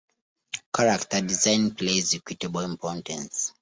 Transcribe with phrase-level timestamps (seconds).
[0.75, 3.53] Character design plays equitable importance.